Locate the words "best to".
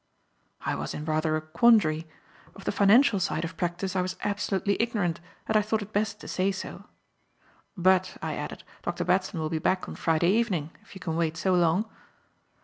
5.93-6.27